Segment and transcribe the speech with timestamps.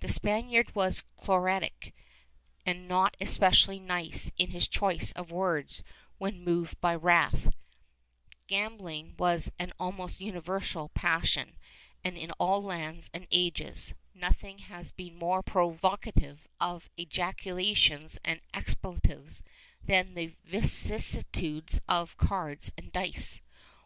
[0.00, 1.94] The Spaniard was choleric,
[2.66, 5.82] and not especially nice in his choice of words
[6.18, 7.48] when moved by wrath;
[8.46, 11.56] gambling was an almost universal passion
[12.04, 19.42] and, in all lands and ages, nothing has been more provocative of ejaculations and expletives
[19.82, 23.40] than the vicissitudes of cards and dice.